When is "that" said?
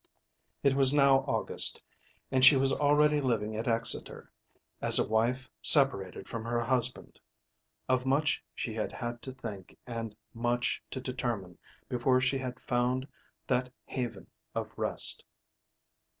13.45-13.71